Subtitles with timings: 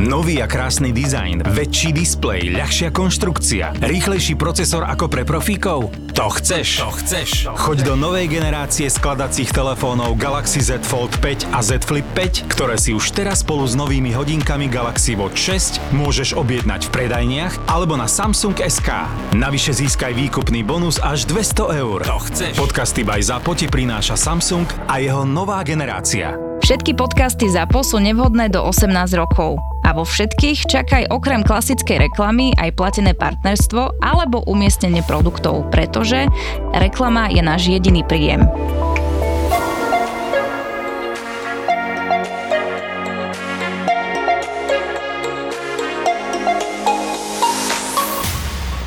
[0.00, 5.92] Nový a krásny dizajn, väčší displej, ľahšia konštrukcia, rýchlejší procesor ako pre profíkov?
[6.16, 6.80] To chceš?
[6.80, 7.44] To chceš?
[7.52, 12.80] Choď do novej generácie skladacích telefónov Galaxy Z Fold 5 a Z Flip 5, ktoré
[12.80, 17.92] si už teraz spolu s novými hodinkami Galaxy Watch 6 môžeš objednať v predajniach alebo
[18.00, 19.04] na Samsung SK.
[19.36, 22.08] Navyše získaj výkupný bonus až 200 eur.
[22.08, 22.56] To chceš?
[22.56, 26.40] Podcasty by Zapo ti prináša Samsung a jeho nová generácia.
[26.64, 28.88] Všetky podcasty ZAPO sú nevhodné do 18
[29.20, 29.69] rokov.
[29.90, 36.30] A vo všetkých čakaj okrem klasickej reklamy aj platené partnerstvo alebo umiestnenie produktov, pretože
[36.70, 38.46] reklama je náš jediný príjem.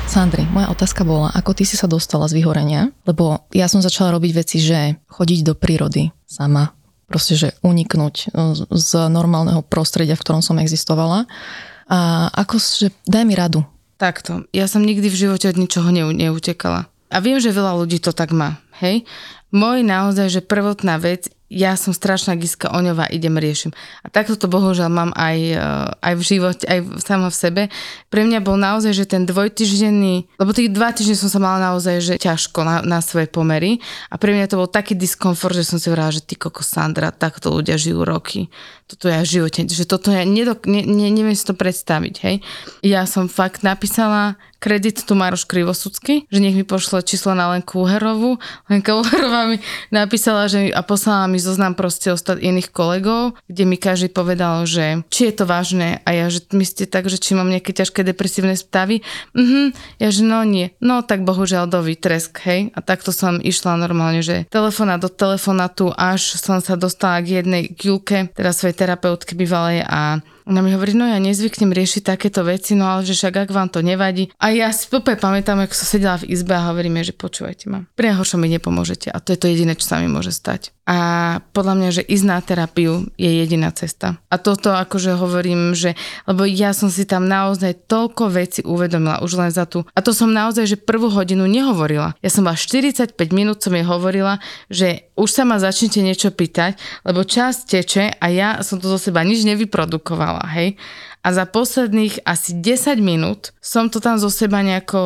[0.08, 4.16] Sandri, moja otázka bola, ako ty si sa dostala z vyhorenia, lebo ja som začala
[4.16, 6.72] robiť veci, že chodiť do prírody sama,
[7.14, 11.30] proste, že uniknúť e, z normálneho prostredia, v ktorom som existovala.
[11.86, 13.62] A ako, že daj mi radu.
[13.94, 16.90] Takto, ja som nikdy v živote od ničoho neutekala.
[17.14, 19.06] A viem, že veľa ľudí to tak má, hej?
[19.54, 23.70] Môj naozaj, že prvotná vec ja som strašná giska oňová, idem riešim.
[24.00, 25.60] A takto to bohužiaľ mám aj, eh,
[26.00, 27.62] aj v živote, aj sama v sebe.
[28.08, 32.00] Pre mňa bol naozaj, že ten dvojtyždenný, lebo tých dva týždne som sa mala naozaj,
[32.00, 33.78] že ťažko na, na svoje pomery
[34.08, 37.12] a pre mňa to bol taký diskomfort, že som si hovorila, že ty koko Sandra,
[37.12, 38.48] takto ľudia žijú roky.
[38.84, 42.36] Toto ja v živote, že toto ja nedok, ne, ne, neviem si to predstaviť, hej.
[42.84, 47.84] Ja som fakt napísala kredit tu Maroš Krivosudský, že nech mi pošle číslo na Lenku
[47.84, 48.40] Uherovú.
[48.72, 49.60] Lenka Uherová mi
[49.92, 55.04] napísala že, a poslala mi zoznam proste ostat iných kolegov, kde mi každý povedal, že
[55.12, 58.56] či je to vážne a ja, že myslíte tak, že či mám nejaké ťažké depresívne
[58.56, 59.04] stavy.
[59.36, 60.72] Mhm, ja, že no nie.
[60.80, 62.72] No tak bohužiaľ do výtresk, hej.
[62.72, 67.68] A takto som išla normálne, že telefona do telefonatu, až som sa dostala k jednej
[67.76, 72.76] Julke, teda svojej terapeutky bývalej a ona mi hovorí, no ja nezvyknem riešiť takéto veci,
[72.76, 74.28] no ale že však ak vám to nevadí.
[74.36, 77.88] A ja si úplne pamätám, ako som sedela v izbe a hovoríme, že počúvajte ma.
[77.96, 80.74] Pri najhoršom mi nepomôžete a to je to jediné, čo sa mi môže stať.
[80.84, 84.20] A podľa mňa, že ísť na terapiu je jediná cesta.
[84.28, 85.96] A toto akože hovorím, že,
[86.28, 89.88] lebo ja som si tam naozaj toľko veci uvedomila už len za tú.
[89.96, 92.12] A to som naozaj, že prvú hodinu nehovorila.
[92.20, 96.76] Ja som mala 45 minút, som jej hovorila, že už sa ma začnete niečo pýtať,
[97.06, 100.80] lebo čas teče a ja som to zo seba nič nevyprodukovala, hej
[101.24, 105.00] a za posledných asi 10 minút som to tam zo seba nejako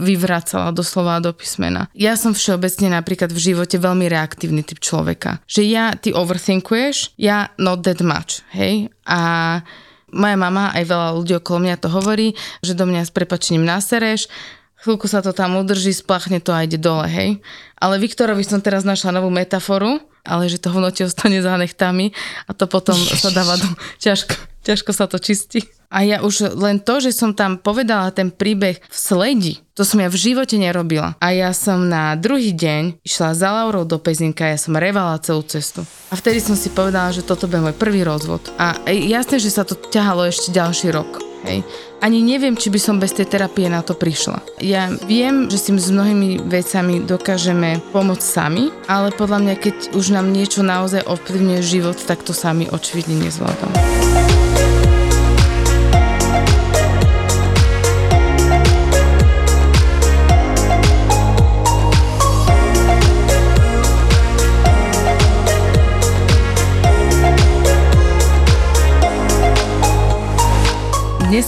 [0.00, 1.92] vyvracala doslova do písmena.
[1.92, 5.44] Ja som všeobecne napríklad v živote veľmi reaktívny typ človeka.
[5.44, 8.88] Že ja, ty overthinkuješ, ja not that much, hej?
[9.04, 9.60] A
[10.08, 12.32] moja mama, aj veľa ľudí okolo mňa to hovorí,
[12.64, 14.32] že do mňa s prepačením nasereš,
[14.80, 17.44] chvíľku sa to tam udrží, splachne to a ide dole, hej.
[17.76, 22.16] Ale Viktorovi som teraz našla novú metaforu, ale že to v noci ostane za nechtami
[22.48, 23.68] a to potom sa dáva do
[24.04, 25.66] ťažko, ťažko sa to čistí.
[25.92, 30.00] A ja už len to, že som tam povedala ten príbeh v sledi, to som
[30.00, 31.20] ja v živote nerobila.
[31.20, 35.44] A ja som na druhý deň išla za Laurou do Pezinka, ja som revala celú
[35.44, 35.84] cestu.
[36.08, 38.40] A vtedy som si povedala, že toto bude môj prvý rozvod.
[38.56, 41.20] A jasné, že sa to ťahalo ešte ďalší rok.
[41.42, 41.66] Hej.
[41.98, 44.62] Ani neviem, či by som bez tej terapie na to prišla.
[44.62, 50.14] Ja viem, že si s mnohými vecami dokážeme pomôcť sami, ale podľa mňa, keď už
[50.14, 53.74] nám niečo naozaj ovplyvňuje život, tak to sami očividne nezvládam.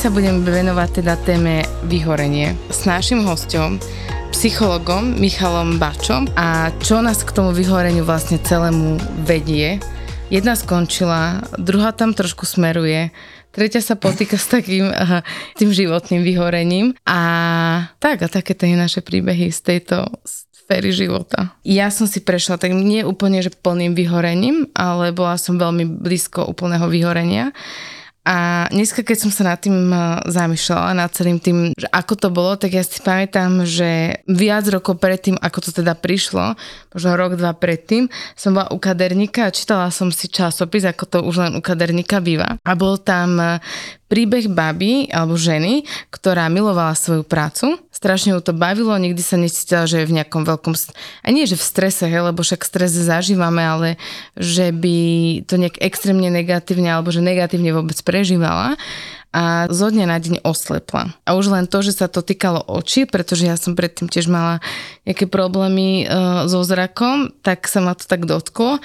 [0.04, 3.80] Sa budeme venovať teda téme vyhorenie s našim hostom,
[4.36, 9.80] psychologom Michalom Bačom a čo nás k tomu vyhoreniu vlastne celému vedie.
[10.28, 13.16] Jedna skončila, druhá tam trošku smeruje,
[13.48, 14.92] tretia sa potýka s takým
[15.58, 17.20] tým životným vyhorením a
[17.96, 21.56] tak a také tie naše príbehy z tejto sféry života.
[21.64, 26.44] Ja som si prešla tak nie úplne, že plným vyhorením, ale bola som veľmi blízko
[26.44, 27.56] úplného vyhorenia.
[28.24, 30.00] A dneska, keď som sa nad tým eh,
[30.32, 34.96] zamýšľala, nad celým tým, že ako to bolo, tak ja si pamätám, že viac rokov
[34.96, 36.56] predtým, ako to teda prišlo,
[36.96, 41.18] možno rok, dva predtým, som bola u kaderníka a čítala som si časopis, ako to
[41.20, 42.56] už len u kaderníka býva.
[42.64, 43.60] A bol tam eh,
[44.08, 49.88] príbeh baby alebo ženy, ktorá milovala svoju prácu strašne ju to bavilo, nikdy sa necítila,
[49.88, 50.76] že je v nejakom veľkom,
[51.24, 53.88] a nie že v strese, he, lebo však stres zažívame, ale
[54.36, 54.96] že by
[55.48, 58.76] to nejak extrémne negatívne alebo že negatívne vôbec prežívala
[59.34, 61.16] a zo dňa na deň oslepla.
[61.26, 64.62] A už len to, že sa to týkalo očí, pretože ja som predtým tiež mala
[65.02, 66.14] nejaké problémy e,
[66.46, 68.78] so zrakom, tak sa ma to tak dotklo.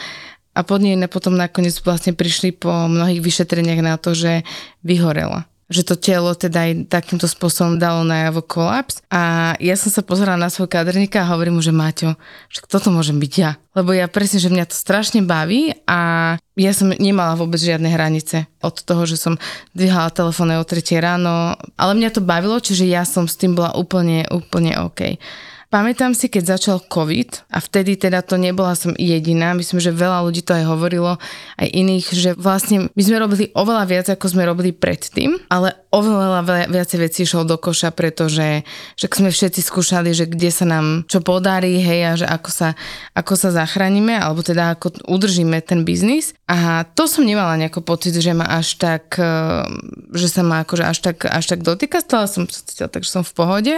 [0.57, 4.41] A pod nej potom nakoniec vlastne prišli po mnohých vyšetreniach na to, že
[4.81, 9.05] vyhorela že to telo teda aj takýmto spôsobom dalo najavo kolaps.
[9.13, 12.17] A ja som sa pozerala na svoj kaderníka a hovorím mu, že Maťo,
[12.49, 13.61] že toto môžem byť ja.
[13.77, 18.49] Lebo ja presne, že mňa to strašne baví a ja som nemala vôbec žiadne hranice
[18.65, 19.37] od toho, že som
[19.77, 23.77] dvíhala telefóny o 3 ráno, ale mňa to bavilo, čiže ja som s tým bola
[23.77, 25.21] úplne, úplne OK.
[25.69, 30.25] Pamätám si, keď začal COVID a vtedy teda to nebola som jediná, myslím, že veľa
[30.25, 31.21] ľudí to aj hovorilo,
[31.61, 36.73] aj iných, že vlastne my sme robili oveľa viac, ako sme robili predtým, ale oveľa
[36.73, 38.65] viacej vecí išlo do koša, pretože
[38.97, 42.69] že sme všetci skúšali, že kde sa nám čo podarí, hej, a že ako sa,
[43.13, 46.33] ako sa zachránime, alebo teda ako udržíme ten biznis.
[46.49, 49.69] A to som nemala nejako pocit, že ma až tak, eh,
[50.17, 53.21] že sa ma akože až tak, až tak dotýka, stále som sa cítila, takže som
[53.21, 53.75] v pohode.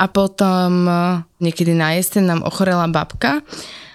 [0.00, 0.92] A potom e,
[1.44, 3.44] niekedy na jeseň nám ochorela babka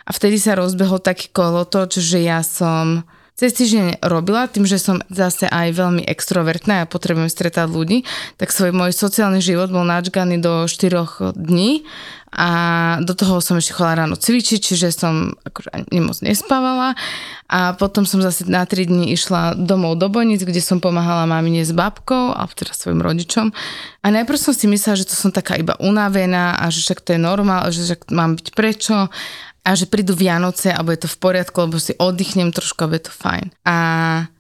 [0.06, 3.02] a vtedy sa rozbehol taký kolotoč, že ja som
[3.36, 8.08] cez týždeň robila, tým, že som zase aj veľmi extrovertná a potrebujem stretať ľudí,
[8.40, 11.84] tak svoj môj sociálny život bol načganý do 4 dní
[12.36, 12.50] a
[13.00, 16.92] do toho som ešte chodila ráno cvičiť, čiže som akože ani moc nespávala.
[17.48, 21.64] A potom som zase na 3 dní išla domov do Bonic, kde som pomáhala mamine
[21.64, 23.56] s babkou a teda svojim rodičom.
[24.04, 27.16] A najprv som si myslela, že to som taká iba unavená a že však to
[27.16, 29.08] je normál, že však mám byť prečo
[29.66, 33.10] a že prídu Vianoce a bude to v poriadku, lebo si oddychnem trošku a bude
[33.10, 33.50] to fajn.
[33.66, 33.76] A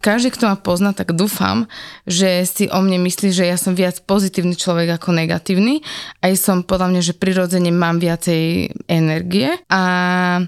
[0.06, 1.66] každý, kto ma pozná, tak dúfam,
[2.06, 5.82] že si o mne myslí, že ja som viac pozitívny človek ako negatívny.
[6.22, 9.82] Aj som podľa mňa, že prirodzene mám viacej energie a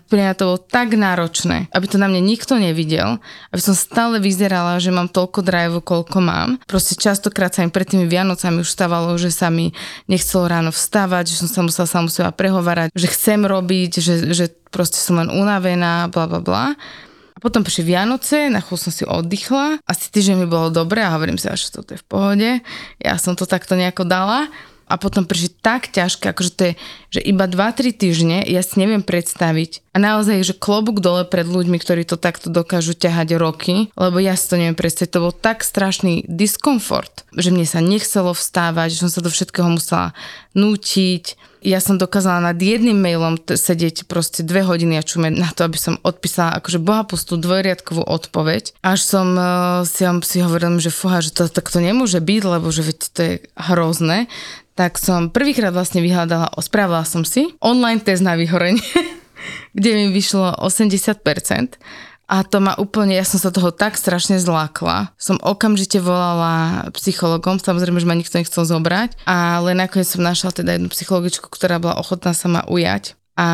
[0.06, 3.18] pre mňa to bolo tak náročné, aby to na mne nikto nevidel,
[3.50, 6.62] aby som stále vyzerala, že mám toľko drive, koľko mám.
[6.70, 9.74] Proste častokrát sa mi pred tými Vianocami už stávalo, že sa mi
[10.06, 14.46] nechcelo ráno vstávať, že som sa musela samu seba prehovárať, že chcem robiť, že, že
[14.70, 16.66] proste som len unavená, bla bla bla.
[17.34, 21.14] A potom prišli Vianoce, na chvíľu som si oddychla, asi týždeň mi bolo dobre a
[21.14, 22.50] hovorím si, že toto je v pohode.
[22.98, 24.50] Ja som to takto nejako dala
[24.88, 26.74] a potom prišli tak ťažké, akože to je,
[27.20, 29.84] že iba 2-3 týždne, ja si neviem predstaviť.
[29.92, 34.40] A naozaj, že klobúk dole pred ľuďmi, ktorí to takto dokážu ťahať roky, lebo ja
[34.40, 39.02] si to neviem predstaviť, to bol tak strašný diskomfort, že mne sa nechcelo vstávať, že
[39.06, 40.16] som sa do všetkého musela
[40.56, 41.38] nútiť.
[41.68, 45.68] Ja som dokázala nad jedným mailom t- sedieť proste dve hodiny a čumeť na to,
[45.68, 48.80] aby som odpísala akože bohapustú dvojriadkovú odpoveď.
[48.80, 52.88] Až som uh, si, si hovorila, že fúha, že to takto nemôže byť, lebo že
[52.88, 54.32] veď to je hrozné
[54.78, 58.86] tak som prvýkrát vlastne vyhľadala, spravila som si online test na vyhorenie,
[59.78, 61.82] kde mi vyšlo 80%.
[62.28, 65.16] A to ma úplne, ja som sa toho tak strašne zlákla.
[65.16, 70.76] Som okamžite volala psychologom, samozrejme, že ma nikto nechcel zobrať, ale nakoniec som našla teda
[70.76, 73.16] jednu psychologičku, ktorá bola ochotná sa ma ujať.
[73.40, 73.48] A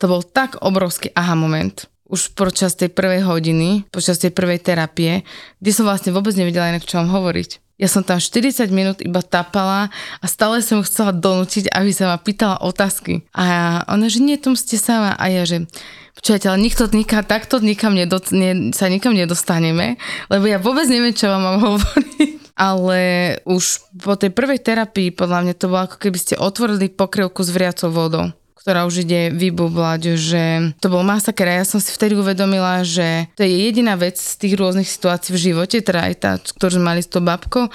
[0.00, 5.26] to bol tak obrovský aha moment, už počas tej prvej hodiny, počas tej prvej terapie,
[5.60, 7.60] kde som vlastne vôbec nevedela inak, čo vám hovoriť.
[7.74, 9.90] Ja som tam 40 minút iba tapala
[10.22, 13.26] a stále som chcela donútiť, aby sa ma pýtala otázky.
[13.34, 15.18] A ona, že nie, tom ste sama.
[15.18, 15.66] A ja, že
[16.32, 20.00] ale nikto nikam, takto nikam nedo, ne, sa nikam nedostaneme,
[20.32, 22.32] lebo ja vôbec neviem, čo vám mám hovoriť.
[22.54, 23.00] Ale
[23.50, 27.50] už po tej prvej terapii, podľa mňa to bolo ako keby ste otvorili pokrievku s
[27.50, 28.30] vriacou vodou
[28.64, 33.28] ktorá už ide vybublať, že to bol masaker a ja som si vtedy uvedomila, že
[33.36, 36.96] to je jediná vec z tých rôznych situácií v živote, teda aj tá, ktorú sme
[36.96, 37.68] mali s tou babkou,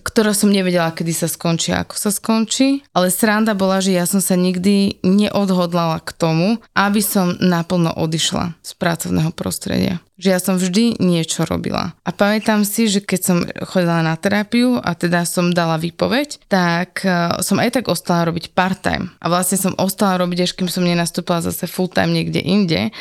[0.00, 2.80] ktorá som nevedela, kedy sa skončí, ako sa skončí.
[2.96, 8.56] Ale sranda bola, že ja som sa nikdy neodhodlala k tomu, aby som naplno odišla
[8.64, 10.00] z pracovného prostredia.
[10.20, 11.96] Že ja som vždy niečo robila.
[12.04, 17.00] A pamätám si, že keď som chodila na terapiu a teda som dala výpoveď, tak
[17.02, 19.08] e, som aj tak ostala robiť part-time.
[19.24, 22.92] A vlastne som ostala robiť, až kým som nenastúpila zase full-time niekde inde.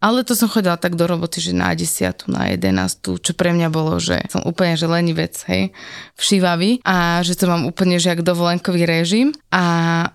[0.00, 3.68] Ale to som chodila tak do roboty, že na 10, na 11, čo pre mňa
[3.68, 5.76] bolo, že som úplne že lenivec, hej,
[6.16, 9.36] všívavý a že to mám úplne že jak dovolenkový režim.
[9.52, 9.62] A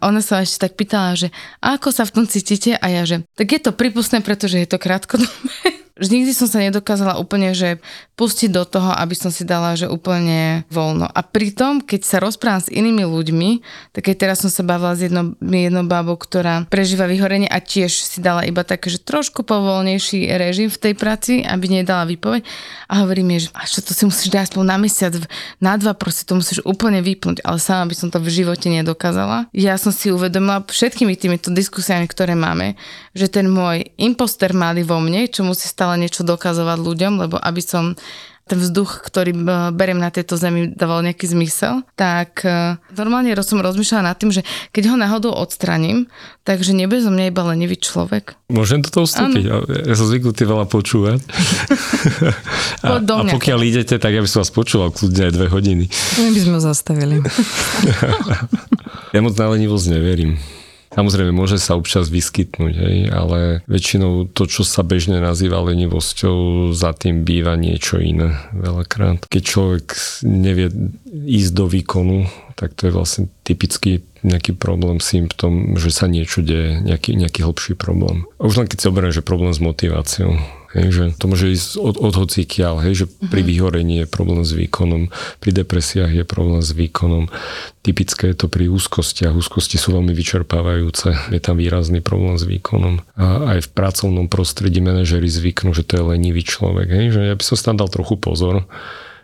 [0.01, 1.29] ona sa ešte tak pýtala, že
[1.62, 2.74] ako sa v tom cítite?
[2.81, 5.29] A ja, že tak je to pripustné, pretože je to krátkodobé
[6.04, 7.80] nikdy som sa nedokázala úplne, že
[8.20, 11.08] pustiť do toho, aby som si dala, že úplne voľno.
[11.08, 13.50] A pritom, keď sa rozprávam s inými ľuďmi,
[13.96, 17.92] tak aj teraz som sa bavila s jednou, jednou babou, ktorá prežíva vyhorenie a tiež
[17.92, 22.44] si dala iba také, že trošku povolnejší režim v tej práci, aby nedala výpoveď.
[22.92, 25.14] A hovorí mi, že a čo to si musíš dať aspoň na mesiac,
[25.64, 29.48] na dva, proste to musíš úplne vypnúť, ale sama by som to v živote nedokázala.
[29.56, 32.75] Ja som si uvedomila všetkými týmito diskusiami, ktoré máme,
[33.16, 37.38] že ten môj imposter mali vo mne, čo musí stále stále niečo dokazovať ľuďom, lebo
[37.38, 37.94] aby som
[38.46, 39.42] ten vzduch, ktorý e,
[39.74, 44.46] beriem na tejto zemi, dával nejaký zmysel, tak e, normálne som rozmýšľala nad tým, že
[44.70, 46.06] keď ho náhodou odstraním,
[46.46, 48.38] takže nebude zo mňa iba lenivý človek.
[48.54, 49.50] Môžem do toho vstúpiť?
[49.50, 49.65] Ano.
[49.65, 51.25] Ja som zvyknutý veľa počúvať.
[52.86, 55.89] a, a pokiaľ idete, tak ja by som vás počúval kľudne aj dve hodiny.
[56.22, 57.25] My by sme ho zastavili.
[59.18, 60.38] ja moc na lenivosť neverím.
[60.96, 66.96] Samozrejme, môže sa občas vyskytnúť, hej, ale väčšinou to, čo sa bežne nazýva lenivosťou, za
[66.96, 69.28] tým býva niečo iné veľakrát.
[69.28, 69.86] Keď človek
[70.24, 70.72] nevie
[71.12, 76.82] ísť do výkonu, tak to je vlastne typický nejaký problém, symptom, že sa niečo deje,
[76.82, 78.25] nejaký, nejaký hlbší problém.
[78.42, 80.40] A už len keď si oberiem, že problém s motiváciou,
[80.75, 83.48] Hej, že to môže ísť od, od hocikiaľ, hej, že pri mhm.
[83.48, 85.08] vyhorení je problém s výkonom,
[85.39, 87.32] pri depresiách je problém s výkonom.
[87.79, 89.32] Typické je to pri úzkostiach.
[89.32, 93.00] Úzkosti sú veľmi vyčerpávajúce, je tam výrazný problém s výkonom.
[93.15, 96.91] A aj v pracovnom prostredí manažery zvyknú, že to je lenivý človek.
[96.91, 98.67] Hej, že ja by som tam dal trochu pozor,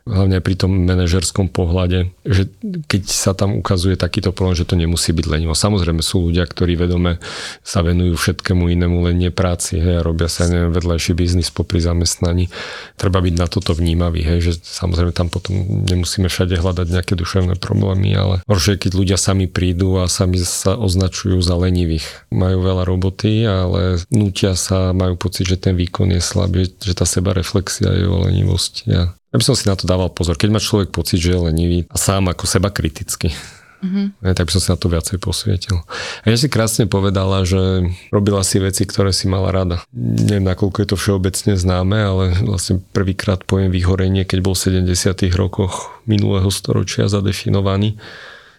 [0.05, 2.49] hlavne pri tom manažerskom pohľade, že
[2.89, 5.53] keď sa tam ukazuje takýto problém, že to nemusí byť lenivo.
[5.53, 7.21] Samozrejme sú ľudia, ktorí vedome
[7.61, 11.77] sa venujú všetkému inému, len nie práci, hej, a robia sa, neviem, vedľajší biznis popri
[11.77, 12.49] zamestnaní.
[12.97, 15.53] Treba byť na toto vnímavý, hej, že samozrejme tam potom
[15.85, 20.75] nemusíme všade hľadať nejaké duševné problémy, ale horšie, keď ľudia sami prídu a sami sa
[20.77, 22.31] označujú za lenivých.
[22.33, 27.05] Majú veľa roboty, ale nutia sa, majú pocit, že ten výkon je slabý, že tá
[27.05, 28.89] seba reflexia je o lenivosti.
[28.91, 30.35] A ja by som si na to dával pozor.
[30.35, 33.31] Keď má človek pocit, že je lenivý a sám ako seba kriticky,
[33.81, 34.37] Mm-hmm.
[34.37, 35.81] tak by som sa na to viacej posvietil.
[36.21, 39.81] A ja si krásne povedala, že robila si veci, ktoré si mala rada.
[39.89, 45.33] Neviem, nakoľko je to všeobecne známe, ale vlastne prvýkrát pojem vyhorenie, keď bol v 70.
[45.33, 47.97] rokoch minulého storočia zadefinovaný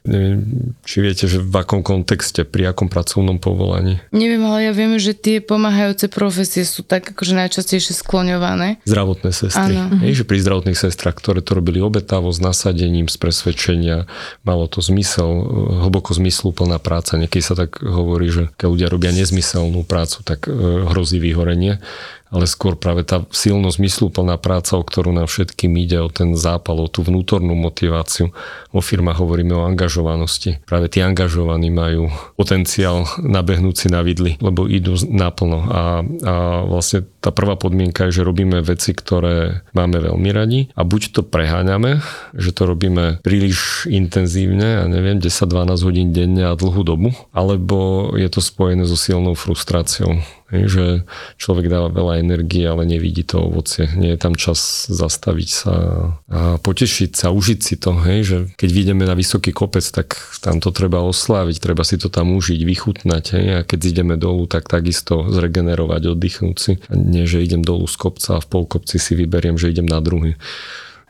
[0.02, 4.02] Neviem, či viete, že v akom kontexte, pri akom pracovnom povolaní.
[4.10, 8.82] Neviem, ale ja viem, že tie pomáhajúce profesie sú tak akože najčastejšie skloňované.
[8.82, 9.78] Zdravotné sestry.
[9.78, 10.02] Áno.
[10.02, 14.10] Hej, že pri zdravotných sestrách, ktoré to robili obetavo, s nasadením, z presvedčenia,
[14.42, 15.46] malo to zmysel,
[15.86, 17.14] hlboko zmysluplná práca.
[17.14, 20.52] Niekedy sa tak hovorí, že keď ľudia robia nezmyselnú prácu, tak e,
[20.90, 21.78] hrozí vyhorenie
[22.32, 26.80] ale skôr práve tá silno zmysluplná práca, o ktorú nám všetkým ide, o ten zápal,
[26.80, 28.32] o tú vnútornú motiváciu.
[28.72, 30.64] O firmách hovoríme o angažovanosti.
[30.64, 32.08] Práve tí angažovaní majú
[32.40, 35.58] potenciál nabehnúť si na vidli, lebo idú naplno.
[35.68, 35.82] A,
[36.24, 36.34] a
[36.64, 41.20] vlastne tá prvá podmienka je, že robíme veci, ktoré máme veľmi radi a buď to
[41.22, 42.00] preháňame,
[42.32, 48.26] že to robíme príliš intenzívne, ja neviem, 10-12 hodín denne a dlhú dobu, alebo je
[48.32, 50.18] to spojené so silnou frustráciou
[50.52, 51.08] že
[51.40, 53.88] človek dáva veľa energie, ale nevidí to ovocie.
[53.96, 55.74] Nie je tam čas zastaviť sa
[56.28, 57.96] a potešiť sa, užiť si to.
[58.04, 62.12] Hej, že keď vidíme na vysoký kopec, tak tam to treba osláviť, treba si to
[62.12, 63.24] tam užiť, vychutnať.
[63.32, 66.72] Hej, a keď ideme dolu, tak takisto zregenerovať, oddychnúť si.
[66.92, 70.04] A nie, že idem dolu z kopca a v polkopci si vyberiem, že idem na
[70.04, 70.36] druhý.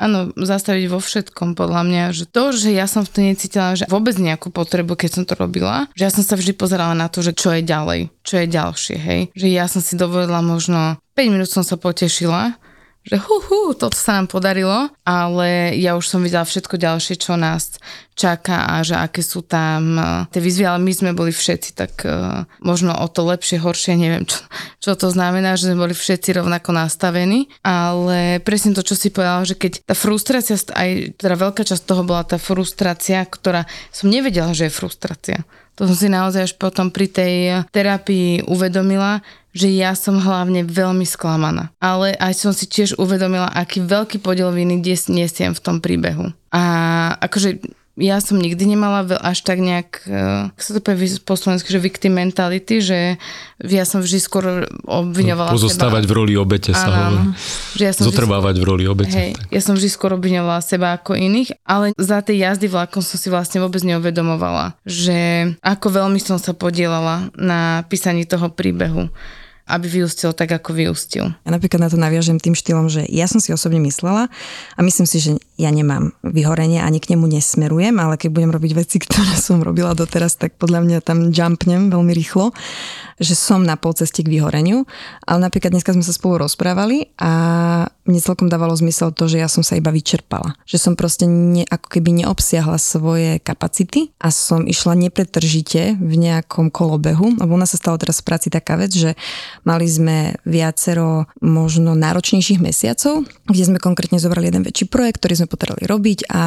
[0.01, 3.89] Áno, zastaviť vo všetkom podľa mňa, že to, že ja som v tom necítila že
[3.89, 7.25] vôbec nejakú potrebu, keď som to robila, že ja som sa vždy pozerala na to,
[7.25, 9.21] že čo je ďalej, čo je ďalšie, hej.
[9.33, 12.57] Že ja som si dovolila možno 5 minút som sa potešila,
[13.03, 17.35] že hu, hu, toto sa nám podarilo, ale ja už som videla všetko ďalšie, čo
[17.35, 17.83] nás
[18.15, 22.07] čaká a že aké sú tam uh, tie výzvy, ale my sme boli všetci tak
[22.07, 24.39] uh, možno o to lepšie, horšie, neviem, čo,
[24.79, 29.43] čo to znamená, že sme boli všetci rovnako nastavení, ale presne to, čo si povedala,
[29.43, 34.55] že keď tá frustrácia, aj teda veľká časť toho bola tá frustrácia, ktorá som nevedela,
[34.55, 35.43] že je frustrácia.
[35.81, 37.35] To som si naozaj až potom pri tej
[37.73, 41.73] terapii uvedomila, že ja som hlavne veľmi sklamaná.
[41.79, 44.81] Ale aj som si tiež uvedomila, aký veľký podiel viny
[45.13, 46.33] nesiem v tom príbehu.
[46.53, 46.63] A
[47.21, 47.61] akože
[47.93, 52.17] ja som nikdy nemala až tak nejak, uh, sa to povie po slovensku, že victim
[52.17, 53.21] mentality, že
[53.61, 56.11] ja som vždy skôr obviňovala Pozostávať seba.
[56.11, 57.37] v roli obete sa hovorí.
[57.77, 59.13] Ja Zotrvávať skôr, v roli obete.
[59.13, 63.21] Hej, ja som vždy skôr obviňovala seba ako iných, ale za tej jazdy vlakom som
[63.21, 69.13] si vlastne vôbec neuvedomovala, že ako veľmi som sa podielala na písaní toho príbehu
[69.67, 71.31] aby vyústil tak, ako vyústil.
[71.31, 74.27] Ja napríklad na to naviažem tým štýlom, že ja som si osobne myslela
[74.75, 78.73] a myslím si, že ja nemám vyhorenie, ani k nemu nesmerujem, ale keď budem robiť
[78.75, 82.51] veci, ktoré som robila doteraz, tak podľa mňa tam jumpnem veľmi rýchlo,
[83.23, 84.83] že som na polceste k vyhoreniu.
[85.23, 87.31] Ale napríklad dneska sme sa spolu rozprávali a
[88.03, 90.59] mne celkom dávalo zmysel to, že ja som sa iba vyčerpala.
[90.67, 96.75] Že som proste ne, ako keby neobsiahla svoje kapacity a som išla nepretržite v nejakom
[96.75, 97.39] kolobehu.
[97.39, 99.15] Lebo u nás sa stalo teraz v práci taká vec, že
[99.63, 105.52] mali sme viacero možno náročnejších mesiacov, kde sme konkrétne zobrali jeden väčší projekt, ktorý sme
[105.53, 106.45] potrebovali robiť a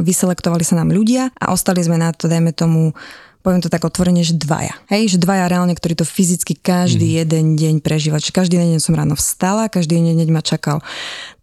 [0.00, 2.96] vyselektovali sa nám ľudia a ostali sme na to, dajme tomu,
[3.42, 4.74] poviem to tak otvorene, že dvaja.
[4.90, 7.16] Hej, že dvaja reálne, ktorí to fyzicky každý mm.
[7.24, 8.28] jeden deň prežívať.
[8.28, 10.82] Čiže každý deň som ráno vstala, každý deň ma čakal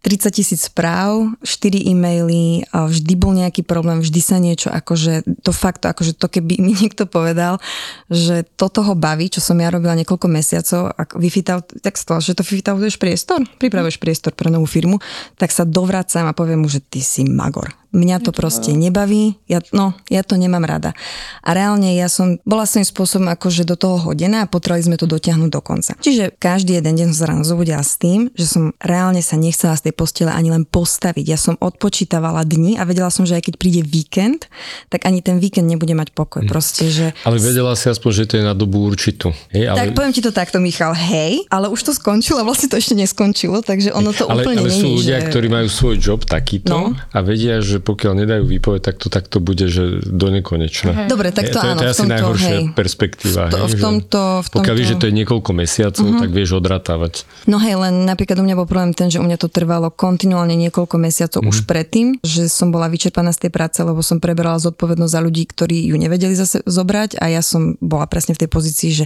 [0.06, 5.82] 30 tisíc správ, 4 e-maily, vždy bol nejaký problém, vždy sa niečo, akože to fakt,
[5.82, 7.58] akože to keby mi niekto povedal,
[8.06, 12.38] že toto ho baví, čo som ja robila niekoľko mesiacov, ak vyfytal, tak stalo, že
[12.38, 15.02] to vyfytavuješ priestor, pripravuješ priestor pre novú firmu,
[15.34, 17.74] tak sa dovracam a poviem mu, že ty si magor.
[17.96, 20.92] Mňa to proste nebaví, ja, no, ja to nemám rada.
[21.40, 25.08] A reálne ja som bola svojím spôsobom akože do toho hodená a potrebovali sme to
[25.08, 25.92] dotiahnuť do konca.
[25.96, 29.72] Čiže každý jeden deň som sa ráno zobudila s tým, že som reálne sa nechcela
[29.78, 31.24] z tej postele ani len postaviť.
[31.24, 34.50] Ja som odpočítavala dni a vedela som, že aj keď príde víkend,
[34.92, 36.44] tak ani ten víkend nebude mať pokoj.
[36.44, 36.50] Hm.
[36.50, 37.06] Proste, že...
[37.24, 39.32] Ale vedela si aspoň, že to je na dobu určitú.
[39.54, 39.78] Hej, ale...
[39.88, 43.60] Tak poviem ti to takto, Michal, hej, ale už to skončilo vlastne to ešte neskončilo,
[43.64, 45.26] takže ono to ale, úplne ale není, sú ľudia, že...
[45.30, 46.94] ktorí majú svoj job takýto no.
[46.94, 51.06] a vedia, že pokiaľ nedajú výpoveď, tak to takto bude, že do nekonečna.
[51.06, 51.78] Dobre, tak to, to, áno.
[51.78, 52.64] to je asi tomto, najhoršia hej.
[52.74, 53.42] perspektíva.
[53.46, 54.56] V, to, hej, v tomto, v tomto...
[54.58, 56.20] Pokiaľ víš, že to je niekoľko mesiacov, uh-huh.
[56.26, 57.22] tak vieš odratávať.
[57.46, 60.58] No hej, len napríklad u mňa bol problém ten, že u mňa to trvalo kontinuálne
[60.58, 61.54] niekoľko mesiacov uh-huh.
[61.54, 65.46] už predtým, že som bola vyčerpaná z tej práce, lebo som preberala zodpovednosť za ľudí,
[65.46, 69.04] ktorí ju nevedeli zase zobrať a ja som bola presne v tej pozícii, že,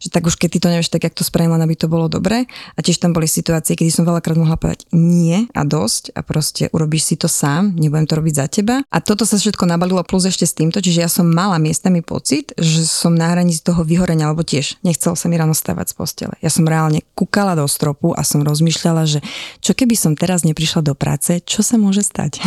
[0.00, 2.08] že tak už keď ty to nevieš, tak jak to spravím, len aby to bolo
[2.08, 2.48] dobre.
[2.74, 6.72] A tiež tam boli situácie, kedy som veľakrát mohla povedať nie a dosť a proste
[6.72, 8.76] urobíš si to sám, nebudem to robiť za teba.
[8.88, 12.56] A toto sa všetko nabalilo plus ešte s týmto, čiže ja som mala miestami pocit,
[12.56, 16.34] že som na hranici toho vyhorenia, alebo tiež nechcel sa mi ráno stávať z postele.
[16.40, 19.20] Ja som reálne kúkala do stropu a som rozmýšľala, že
[19.60, 22.40] čo keby som teraz neprišla do práce, čo sa môže stať?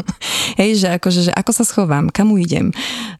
[0.60, 2.74] Hej, že, akože, že ako sa schovám, kam idem,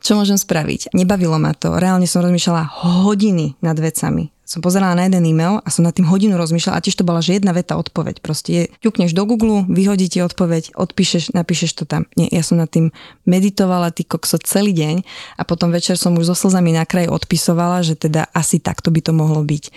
[0.04, 0.92] čo môžem spraviť.
[0.92, 1.76] Nebavilo ma to.
[1.76, 2.68] Reálne som rozmýšľala
[3.06, 6.84] hodiny nad vecami som pozerala na jeden e-mail a som na tým hodinu rozmýšľala a
[6.86, 8.22] tiež to bola, že jedna veta odpoveď.
[8.22, 12.06] Proste je, ťukneš do Google, vyhodí ti odpoveď, odpíšeš, napíšeš to tam.
[12.14, 12.94] Nie, ja som nad tým
[13.26, 15.02] meditovala ty kokso celý deň
[15.34, 19.02] a potom večer som už so slzami na kraj odpisovala, že teda asi takto by
[19.02, 19.74] to mohlo byť.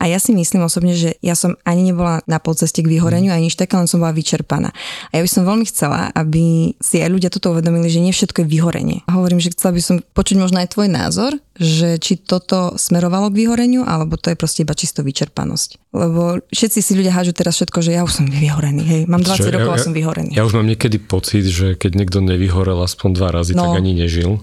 [0.00, 3.48] A ja si myslím osobne, že ja som ani nebola na polceste k vyhoreniu, ani
[3.48, 4.72] nič také, len som bola vyčerpaná.
[5.12, 8.44] A ja by som veľmi chcela, aby si aj ľudia toto uvedomili, že nie všetko
[8.44, 8.98] je vyhorenie.
[9.04, 13.28] A hovorím, že chcela by som počuť možno aj tvoj názor, že či toto smerovalo
[13.28, 15.94] k vyhoreniu, alebo to je proste iba čisto vyčerpanosť.
[15.94, 19.42] Lebo všetci si ľudia hážu teraz všetko, že ja už som vyhorený, hej, mám 20
[19.42, 20.32] Čo, rokov ja, a som vyhorený.
[20.38, 23.66] Ja už mám niekedy pocit, že keď niekto nevyhorel aspoň dva razy, no.
[23.66, 24.40] tak ani nežil.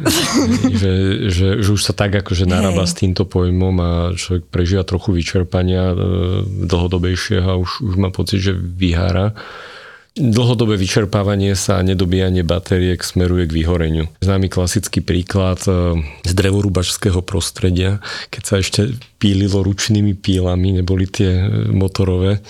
[0.80, 0.92] že,
[1.28, 5.92] že, že už sa tak akože narába s týmto pojmom a človek prežíva trochu vyčerpania
[5.92, 5.94] e,
[6.70, 9.36] dlhodobejšieho a už, už má pocit, že vyhára.
[10.18, 14.10] Dlhodobé vyčerpávanie sa a nedobíjanie batériek smeruje k vyhoreniu.
[14.18, 18.02] Známy klasický príklad e, z drevorúbačského prostredia,
[18.34, 18.90] keď sa ešte
[19.22, 22.42] pílilo ručnými pílami, neboli tie e, motorové,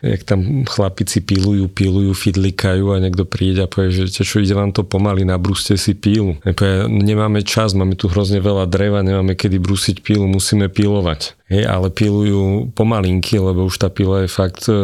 [0.00, 4.72] jak tam chlapici pílujú, pílujú, fidlikajú a niekto príde a povie, že čo ide vám
[4.72, 6.40] to pomaly, nabrúste si pílu.
[6.40, 11.36] Povie, nemáme čas, máme tu hrozne veľa dreva, nemáme kedy brúsiť pílu, musíme pílovať.
[11.52, 14.76] Hej, ale pílujú pomalinky, lebo už tá píla je fakt e,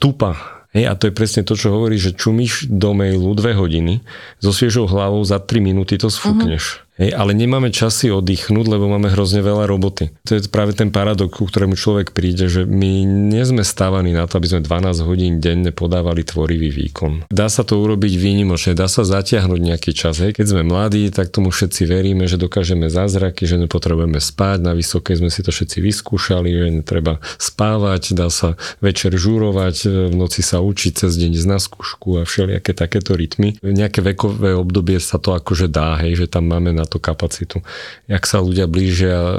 [0.00, 4.02] tupa Hej, a to je presne to, čo hovorí, že čumíš do mailu dve hodiny,
[4.42, 6.82] so sviežou hlavou za 3 minúty to sfúkneš.
[6.82, 6.83] Uh-huh.
[6.94, 10.14] Hej, ale nemáme časy oddychnúť, lebo máme hrozne veľa roboty.
[10.30, 14.30] To je práve ten paradox, ku ktorému človek príde, že my nie sme stávaní na
[14.30, 17.26] to, aby sme 12 hodín denne podávali tvorivý výkon.
[17.34, 20.22] Dá sa to urobiť výnimočne, dá sa zatiahnuť nejaký čas.
[20.22, 20.38] Hej.
[20.38, 24.62] Keď sme mladí, tak tomu všetci veríme, že dokážeme zázraky, že nepotrebujeme spať.
[24.62, 30.14] Na vysokej sme si to všetci vyskúšali, že netreba spávať, dá sa večer žúrovať, v
[30.14, 33.58] noci sa učiť, cez deň na skúšku a všelijaké takéto rytmy.
[33.58, 37.00] V nejaké vekové obdobie sa to akože dá, hej, že tam máme na na tú
[37.00, 37.64] kapacitu.
[38.12, 39.36] Jak sa ľudia blížia e,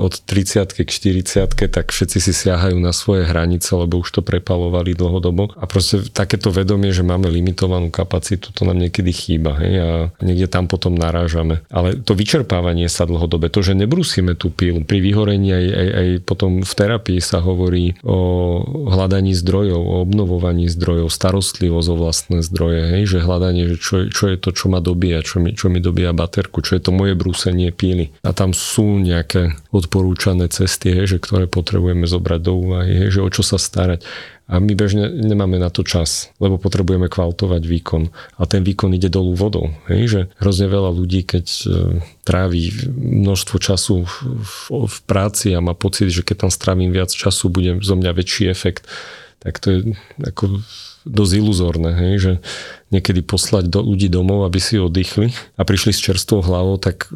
[0.00, 4.96] od 30 k 40 tak všetci si siahajú na svoje hranice, lebo už to prepalovali
[4.96, 5.52] dlhodobo.
[5.60, 9.60] A proste takéto vedomie, že máme limitovanú kapacitu, to nám niekedy chýba.
[9.60, 9.74] Hej?
[9.76, 9.88] A
[10.24, 11.60] niekde tam potom narážame.
[11.68, 16.08] Ale to vyčerpávanie sa dlhodobé, to, že nebrúsime tú pílu, pri vyhorení aj, aj, aj
[16.24, 18.18] potom v terapii sa hovorí o
[18.88, 23.02] hľadaní zdrojov, o obnovovaní zdrojov, starostlivosť o vlastné zdroje, hej?
[23.04, 26.14] že hľadanie, že čo, čo je to, čo ma dobíja, čo mi, čo mi dobíja
[26.14, 28.12] baterku, čo je to moje brúsenie píly.
[28.22, 33.20] A tam sú nejaké odporúčané cesty, hej, že ktoré potrebujeme zobrať do úvahy, hej, že
[33.24, 34.04] o čo sa starať.
[34.50, 38.10] A my bežne nemáme na to čas, lebo potrebujeme kvaltovať výkon.
[38.34, 39.70] A ten výkon ide dolu vodou.
[39.86, 40.02] Hej?
[40.10, 41.62] Že hrozne veľa ľudí, keď e,
[42.26, 44.54] trávi množstvo času v,
[44.90, 48.50] v práci a má pocit, že keď tam strávim viac času, bude zo mňa väčší
[48.50, 48.90] efekt,
[49.38, 49.78] tak to je
[50.18, 50.58] ako
[51.04, 52.32] dosť iluzórne, hej, že
[52.92, 57.08] niekedy poslať do ľudí domov, aby si oddychli a prišli s čerstvou hlavou, tak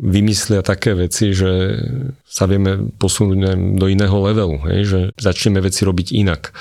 [0.00, 1.76] vymyslia také veci, že
[2.24, 6.56] sa vieme posunúť do iného levelu, hej, že začneme veci robiť inak,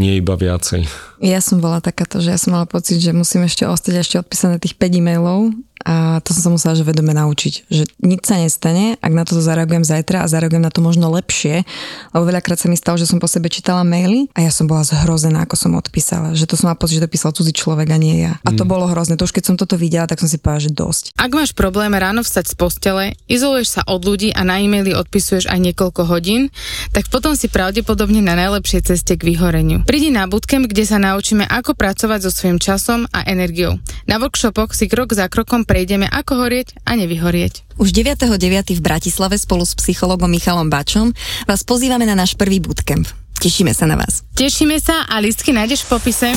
[0.00, 0.88] nie iba viacej.
[1.20, 4.56] Ja som bola takáto, že ja som mala pocit, že musím ešte ostať ešte odpísané
[4.56, 9.00] tých 5 e-mailov a to som sa musela že vedome naučiť, že nič sa nestane,
[9.00, 11.64] ak na to zareagujem zajtra a zareagujem na to možno lepšie,
[12.12, 14.84] lebo veľakrát sa mi stalo, že som po sebe čítala maily a ja som bola
[14.84, 17.98] zhrozená, ako som odpísala, že to som mala pocit, že to písal cudzí človek a
[18.00, 18.36] nie ja.
[18.44, 18.70] A to Mm.
[18.76, 21.04] bolo hrozné, to už keď som toto videla, tak som si povedala, že dosť.
[21.16, 25.48] Ak máš problém ráno vstať z postele, izoluješ sa od ľudí a na e-maily odpisuješ
[25.48, 26.52] aj niekoľko hodín,
[26.92, 29.88] tak potom si pravdepodobne na najlepšej ceste k vyhoreniu.
[29.88, 33.76] Prídi na bootcamp, kde sa naučíme, ako pracovať so svojím časom a energiou.
[34.06, 37.78] Na workshopoch si krok za krokom prejdeme, ako horieť a nevyhorieť.
[37.82, 38.78] Už 9.9.
[38.78, 41.10] v Bratislave spolu s psychologom Michalom Bačom
[41.50, 43.10] vás pozývame na náš prvý bootcamp.
[43.40, 44.22] Tešíme sa na vás.
[44.36, 46.28] Tešíme sa a listky nájdeš v popise.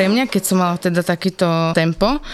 [0.00, 2.24] Pre mňa, keď som mala teda takýto tempo,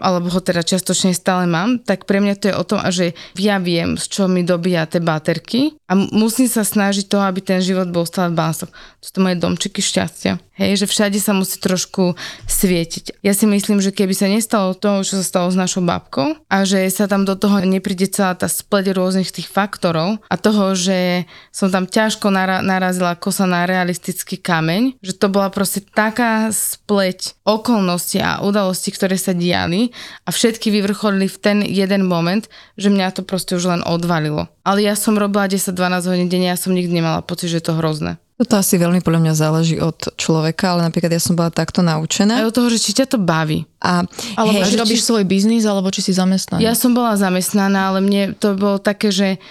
[0.00, 3.58] alebo ho teda častočne stále mám, tak pre mňa to je o tom, že ja
[3.60, 7.90] viem, z čo mi dobíja tie baterky a musím sa snažiť toho, aby ten život
[7.90, 8.70] bol stále v balansoch.
[8.70, 10.38] To sú to moje domčeky šťastia.
[10.58, 12.18] Hej, že všade sa musí trošku
[12.50, 13.22] svietiť.
[13.22, 16.56] Ja si myslím, že keby sa nestalo to, čo sa stalo s našou babkou a
[16.66, 21.30] že sa tam do toho nepríde celá tá spleť rôznych tých faktorov a toho, že
[21.54, 27.38] som tam ťažko nara- narazila kosa na realistický kameň, že to bola proste taká spleť
[27.46, 29.87] okolností a udalostí, ktoré sa diali
[30.24, 32.46] a všetky vyvrcholili v ten jeden moment,
[32.76, 34.48] že mňa to proste už len odvalilo.
[34.62, 35.74] Ale ja som robila 10-12
[36.08, 38.20] hodín denne, ja som nikdy nemala pocit, že je to hrozné.
[38.38, 41.90] Toto asi veľmi podľa mňa záleží od človeka, ale napríklad ja som bola takto Aj
[41.90, 42.38] naučená.
[42.46, 43.66] od toho, že či ťa to baví.
[43.82, 44.06] A
[44.38, 46.62] Alebo hej, či robíš svoj biznis, alebo či si zamestnaný.
[46.62, 49.42] Ja som bola zamestnaná, ale mne to bolo také, že,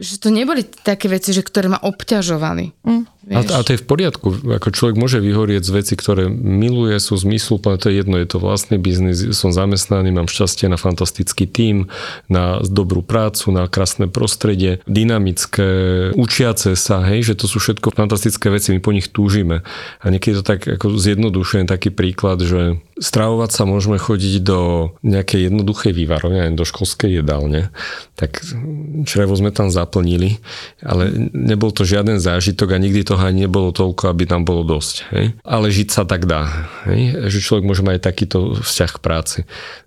[0.00, 2.72] že to neboli také veci, že ktoré ma obťažovali.
[2.88, 3.04] Mm.
[3.30, 4.34] A, a to je v poriadku.
[4.58, 8.42] Ako človek môže vyhorieť z veci, ktoré miluje, sú zmysluplné, to je jedno, je to
[8.42, 11.86] vlastný biznis, som zamestnaný, mám šťastie na fantastický tím,
[12.26, 15.70] na dobrú prácu, na krásne prostredie, dynamické,
[16.18, 19.62] učiace sa, hej, že to sú všetko fantastické veci, my po nich túžime.
[20.02, 25.46] A niekedy to tak ako zjednodušujem taký príklad, že stravovať sa môžeme chodiť do nejakej
[25.46, 27.70] jednoduchej vývarovne, do školskej jedálne,
[28.18, 28.42] tak
[29.06, 30.42] črevo sme tam zaplnili,
[30.82, 34.96] ale nebol to žiaden zážitok a nikdy toho ani nebolo toľko, aby tam bolo dosť.
[35.12, 35.36] Hej?
[35.44, 36.48] Ale žiť sa tak dá.
[36.88, 37.28] Hej?
[37.28, 39.38] Že človek môže mať takýto vzťah k práci.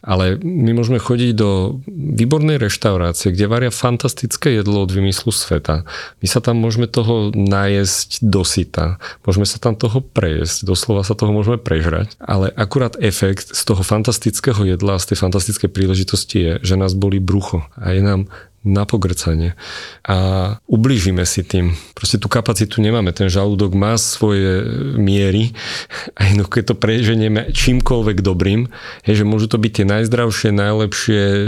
[0.05, 5.81] Ale my môžeme chodiť do výbornej reštaurácie, kde varia fantastické jedlo od vymyslu sveta.
[6.21, 9.01] My sa tam môžeme toho najesť dosyta.
[9.25, 10.69] Môžeme sa tam toho prejesť.
[10.69, 12.13] Doslova sa toho môžeme prežrať.
[12.21, 16.93] Ale akurát efekt z toho fantastického jedla a z tej fantastickej príležitosti je, že nás
[16.93, 18.29] boli brucho a je nám
[18.65, 19.53] na pogrcanie
[20.01, 20.17] a
[20.65, 21.77] ublížime si tým.
[21.93, 23.13] Proste tú kapacitu nemáme.
[23.13, 24.65] Ten žalúdok má svoje
[24.97, 25.53] miery
[26.17, 28.67] a jednoducho keď to preženieme čímkoľvek dobrým,
[29.05, 31.39] je, že môžu to byť tie najzdravšie, najlepšie e,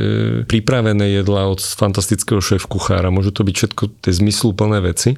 [0.46, 5.18] pripravené jedlá od fantastického šéf kuchára, môžu to byť všetko tie zmysluplné veci,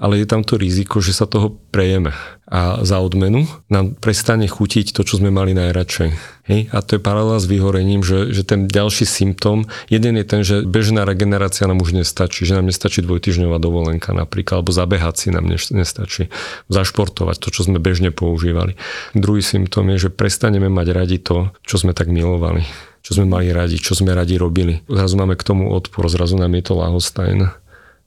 [0.00, 2.10] ale je tam to riziko, že sa toho prejeme
[2.44, 6.10] a za odmenu nám prestane chutiť to, čo sme mali najradšej.
[6.44, 6.60] Hej?
[6.76, 10.60] A to je paralela s vyhorením, že, že ten ďalší symptóm, jeden je ten, že
[10.60, 15.48] bežná regenerácia nám už nestačí, že nám nestačí dvojtyžňová dovolenka napríklad, alebo zabehať si nám
[15.48, 16.28] nestačí,
[16.68, 18.76] zašportovať to, čo sme bežne používali.
[19.16, 22.64] Druhý symptóm je, že prestaneme mať radi to, čo sme tak milovali
[23.04, 24.80] čo sme mali radi, čo sme radi robili.
[24.88, 27.52] Zrazu máme k tomu odpor, zrazu nám je to lahostajné.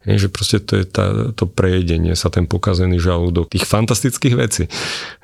[0.05, 4.63] Je, že proste to je tá, to prejedenie sa, ten pokazený žalúdok tých fantastických vecí.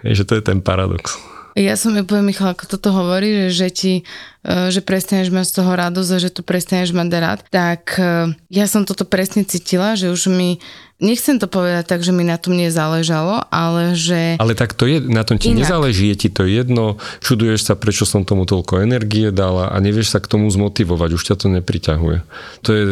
[0.02, 1.20] Je, že to je ten paradox.
[1.54, 3.94] Ja som poviem, Michal, ako toto hovorí, že, že ti,
[4.42, 8.34] e, že prestaneš mať z toho radosť a že to prestaneš mať rád, tak e,
[8.50, 10.58] ja som toto presne cítila, že už mi,
[11.04, 14.40] nechcem to povedať tak, že mi na tom nezáležalo, ale že...
[14.40, 15.68] Ale tak to je, na tom ti Inak.
[15.68, 20.16] nezáleží, je ti to jedno, čuduješ sa, prečo som tomu toľko energie dala a nevieš
[20.16, 22.18] sa k tomu zmotivovať, už ťa to nepriťahuje.
[22.64, 22.84] To je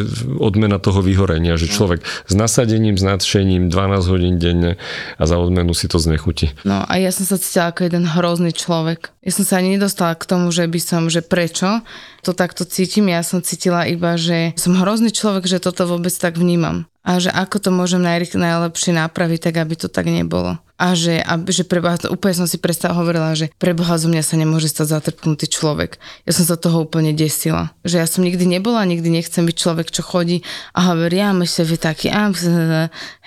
[0.43, 4.75] odmena toho vyhorenia, že človek s nasadením, s nadšením 12 hodín denne
[5.15, 6.51] a za odmenu si to znechutí.
[6.67, 9.15] No a ja som sa cítila ako jeden hrozný človek.
[9.23, 11.79] Ja som sa ani nedostala k tomu, že by som, že prečo
[12.25, 13.07] to takto cítim.
[13.07, 16.90] Ja som cítila iba, že som hrozný človek, že toto vôbec tak vnímam.
[17.01, 20.61] A že ako to môžem najrych- najlepšie napraviť, tak aby to tak nebolo.
[20.81, 24.33] A že, aby, že preboha, úplne som si predstav hovorila, že preboha zo mňa sa
[24.37, 26.01] nemôže stať zatrpnutý človek.
[26.25, 27.73] Ja som sa toho úplne desila.
[27.85, 30.41] Že ja som nikdy nebola, nikdy nechcem byť človek, čo chodí
[30.73, 32.29] a hovorí, ja myšľa, že taký, a,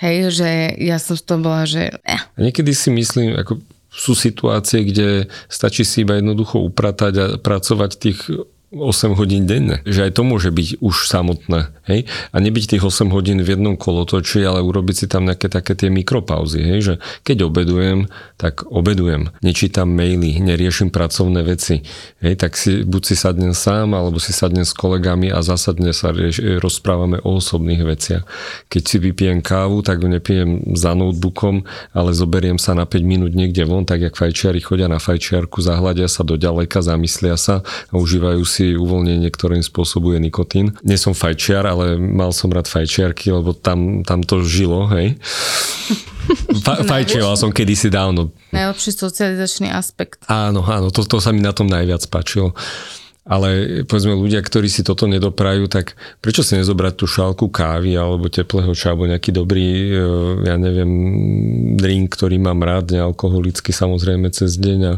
[0.03, 2.19] hej, že ja som z toho bola, že eh.
[2.35, 3.63] Niekedy si myslím, ako
[3.95, 8.19] sú situácie, kde stačí si iba jednoducho upratať a pracovať tých
[8.75, 9.79] 8 hodín denne.
[9.87, 11.71] Že aj to môže byť už samotné.
[11.87, 12.11] Hej?
[12.35, 15.87] A nebyť tých 8 hodín v jednom kolotoči, ale urobiť si tam nejaké také tie
[15.87, 16.59] mikropauzy.
[16.59, 16.79] Hej?
[16.83, 17.99] Že keď obedujem,
[18.35, 19.31] tak obedujem.
[19.39, 21.87] Nečítam maily, neriešim pracovné veci.
[22.19, 22.35] Hej?
[22.35, 26.43] Tak si, buď si sadnem sám, alebo si sadnem s kolegami a zásadne sa rieš,
[26.59, 28.27] rozprávame o osobných veciach.
[28.67, 31.63] Keď si vypijem kávu, tak ju nepijem za notebookom,
[31.95, 36.11] ale zoberiem sa na 5 minút niekde von, tak jak fajčiari chodia na fajčiarku, zahľadia
[36.11, 40.73] sa do ďaleka, zamyslia sa a užívajú si uvoľnenie, ktorým spôsobuje nikotín.
[40.81, 45.21] Nie som fajčiar, ale mal som rád fajčiarky, lebo tam, tam to žilo, hej.
[46.65, 48.33] Fa- fajčioval som kedysi dávno.
[48.49, 50.25] Najlepší socializačný aspekt.
[50.25, 52.57] Áno, áno, to, to sa mi na tom najviac páčilo.
[53.25, 58.29] Ale povedzme ľudia, ktorí si toto nedoprajú, tak prečo si nezobrať tú šálku kávy alebo
[58.29, 59.97] teplého čaju alebo nejaký dobrý, e,
[60.45, 60.91] ja neviem,
[61.73, 64.93] drink, ktorý mám rád, nealkoholický samozrejme cez deň a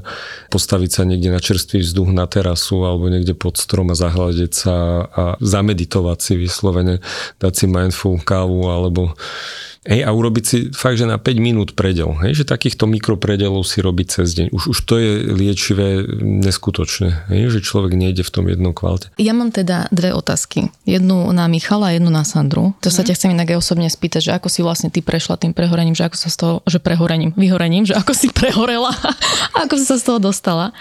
[0.51, 4.75] postaviť sa niekde na čerstvý vzduch na terasu alebo niekde pod strom a zahľadiť sa
[5.07, 6.99] a zameditovať si vyslovene,
[7.39, 9.15] dať si mindful kávu alebo
[9.87, 12.11] Hej, a urobiť si fakt, že na 5 minút predel.
[12.19, 14.51] Hej, že takýchto mikropredelov si robiť cez deň.
[14.51, 17.31] Už, už to je liečivé neskutočné.
[17.31, 19.07] Hej, že človek nejde v tom jednom kvalte.
[19.15, 20.75] Ja mám teda dve otázky.
[20.83, 22.75] Jednu na Michala a jednu na Sandru.
[22.83, 25.55] To sa ťa chcem inak aj osobne spýtať, že ako si vlastne ty prešla tým
[25.55, 28.91] prehorením, že ako sa z toho, že prehorením, vyhorením, že ako si prehorela,
[29.63, 30.75] ako si sa z toho dostala.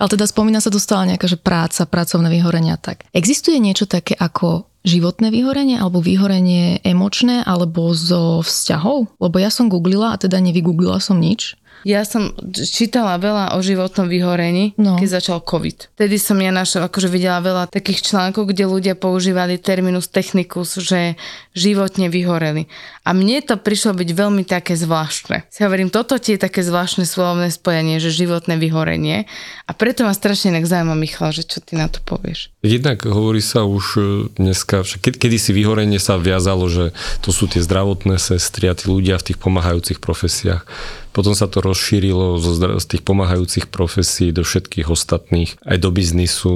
[0.00, 3.04] Ale teda spomína sa dostala nejaká, že práca, pracovné vyhorenia tak.
[3.12, 9.20] Existuje niečo také ako životné vyhorenie alebo vyhorenie emočné alebo zo vzťahov?
[9.20, 11.60] Lebo ja som googlila a teda nevygooglila som nič.
[11.84, 15.00] Ja som čítala veľa o životnom vyhorení, No.
[15.00, 15.96] keď začal COVID.
[15.96, 21.16] Vtedy som ja našla, akože videla veľa takých článkov, kde ľudia používali terminus technicus, že
[21.56, 22.68] životne vyhoreli.
[23.02, 25.48] A mne to prišlo byť veľmi také zvláštne.
[25.50, 29.24] Si hovorím, toto ti je také zvláštne slovné spojenie, že životné vyhorenie.
[29.66, 32.52] A preto ma strašne inak zaujíma, Michal, že čo ty na to povieš.
[32.60, 34.00] Jednak hovorí sa už e,
[34.36, 36.92] dneska, však kedy si vyhorenie sa viazalo, že
[37.24, 40.62] to sú tie zdravotné sestry a tí ľudia v tých pomáhajúcich profesiách.
[41.10, 46.54] Potom sa to rozšírilo zo z tých pomáhajúcich profesí do všetkých ostatných, aj do biznisu.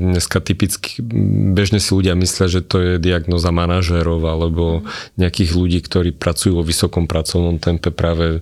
[0.00, 1.04] Dneska typicky,
[1.52, 4.80] bežne si ľudia myslia, že to je diagnoza manažérov alebo
[5.20, 8.40] nejakých ľudí, ktorí pracujú vo vysokom pracovnom tempe práve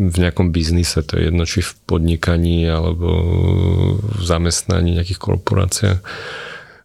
[0.00, 3.08] v nejakom biznise, to je jedno, či v podnikaní alebo
[4.00, 6.00] v zamestnaní, nejakých korporáciách.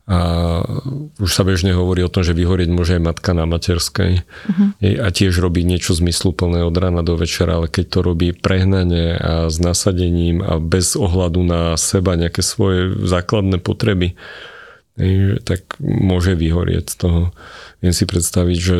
[0.06, 0.62] A
[1.18, 4.68] už sa bežne hovorí o tom, že vyhorieť môže aj matka na materskej uh-huh.
[5.02, 9.34] a tiež robí niečo zmysluplné od rána do večera, ale keď to robí prehnane a
[9.50, 14.13] s nasadením a bez ohľadu na seba nejaké svoje základné potreby,
[15.41, 17.22] tak môže vyhorieť z toho.
[17.84, 18.78] Viem si predstaviť, že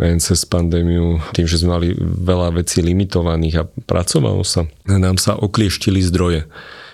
[0.00, 5.36] aj cez pandémiu, tým, že sme mali veľa vecí limitovaných a pracovalo sa, nám sa
[5.36, 6.48] oklieštili zdroje.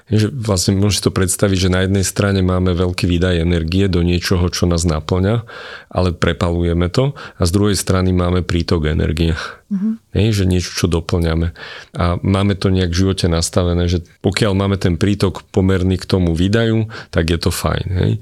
[0.08, 4.48] Že vlastne môžete to predstaviť, že na jednej strane máme veľký výdaj energie do niečoho,
[4.48, 5.44] čo nás naplňa,
[5.92, 9.36] ale prepalujeme to a z druhej strany máme prítok energie.
[9.68, 9.92] Mm-hmm.
[10.16, 11.52] Hej, že niečo, čo doplňame.
[11.92, 16.32] A máme to nejak v živote nastavené, že pokiaľ máme ten prítok pomerný k tomu
[16.32, 17.86] výdaju, tak je to fajn.
[17.92, 18.12] Hej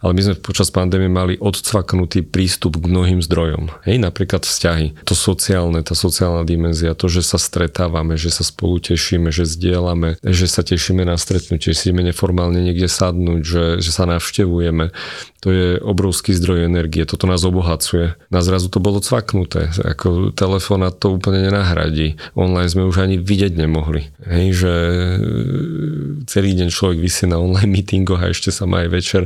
[0.00, 3.70] ale my sme počas pandémie mali odcvaknutý prístup k mnohým zdrojom.
[3.84, 8.80] Hej, napríklad vzťahy, to sociálne, tá sociálna dimenzia, to, že sa stretávame, že sa spolu
[8.80, 13.64] tešíme, že zdieľame, že sa tešíme na stretnutie, že si ideme neformálne niekde sadnúť, že,
[13.82, 14.94] že sa navštevujeme.
[15.38, 18.18] To je obrovský zdroj energie, toto nás obohacuje.
[18.26, 22.18] Na zrazu to bolo cvaknuté, ako telefónat to úplne nenahradí.
[22.34, 24.10] Online sme už ani vidieť nemohli.
[24.26, 24.72] Hej, že
[26.26, 29.22] celý deň človek vysí na online meetingoch a ešte sa má aj večer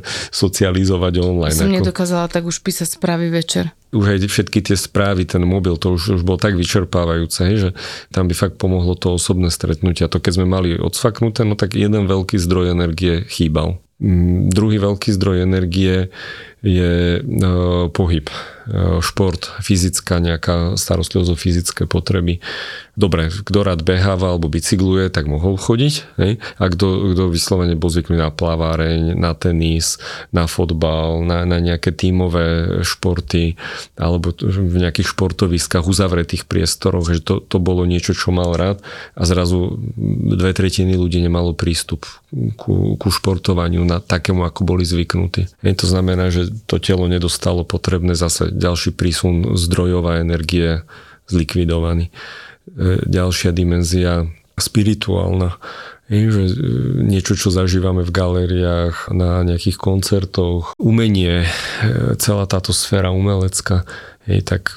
[0.63, 1.59] socializovať online.
[1.59, 3.75] Som ako- nedokázala tak už písať správy večer.
[3.93, 7.71] už aj všetky tie správy, ten mobil, to už, už bolo tak vyčerpávajúce, hej, že
[8.09, 10.07] tam by fakt pomohlo to osobné stretnutie.
[10.07, 13.83] A to keď sme mali odsvaknuté, no tak jeden veľký zdroj energie chýbal.
[14.01, 16.09] Mm, Druhý veľký zdroj energie
[16.63, 17.51] je e,
[17.91, 18.35] pohyb, e,
[19.03, 22.39] šport, fyzická nejaká starostlivosť o fyzické potreby.
[22.95, 25.95] Dobre, kto rád beháva alebo bicykluje, tak mohol chodiť.
[26.23, 26.33] Hej?
[26.63, 29.99] A kto, kto vyslovene bol zvyknutý na plaváreň, na tenis,
[30.31, 33.59] na fotbal, na, na nejaké tímové športy
[33.99, 38.79] alebo v nejakých športoviskách, uzavretých priestoroch, že to, to bolo niečo, čo mal rád
[39.19, 39.83] a zrazu
[40.37, 42.07] dve tretiny ľudí nemalo prístup
[42.61, 45.49] ku, ku športovaniu na takému, ako boli zvyknutí.
[45.65, 50.87] Hej, to znamená, že to telo nedostalo potrebné zase ďalší prísun zdrojov a energie
[51.27, 52.09] zlikvidovaný.
[52.09, 52.13] E,
[53.07, 54.29] Ďalšia dimenzia
[54.61, 55.57] spirituálna.
[56.13, 56.53] Že e,
[57.09, 61.49] niečo, čo zažívame v galériách, na nejakých koncertoch, umenie, e,
[62.21, 63.89] celá táto sféra umelecká,
[64.23, 64.71] Hej, tak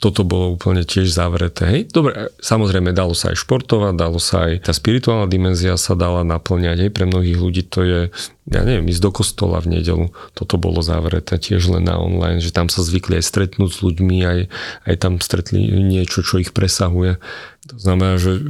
[0.00, 1.68] toto bolo úplne tiež zavreté.
[1.68, 6.24] Hej, dobre, samozrejme dalo sa aj športovať, dalo sa aj tá spirituálna dimenzia sa dala
[6.24, 6.88] naplňať.
[6.88, 8.00] Hej, pre mnohých ľudí to je
[8.48, 10.08] ja neviem, ísť do kostola v nedelu.
[10.32, 14.18] Toto bolo zavreté tiež len na online, že tam sa zvykli aj stretnúť s ľuďmi,
[14.24, 14.40] aj,
[14.88, 17.20] aj tam stretli niečo, čo ich presahuje.
[17.68, 18.40] To znamená, že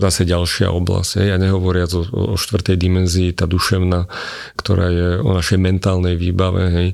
[0.00, 1.20] zase ďalšia oblasť.
[1.20, 4.08] Ja nehovoriac o, o štvrtej dimenzii, tá duševná,
[4.56, 6.88] ktorá je o našej mentálnej výbave, hej,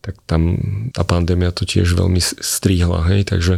[0.00, 0.54] tak tam
[0.94, 3.10] tá pandémia to tiež veľmi strihla.
[3.10, 3.54] Hej, takže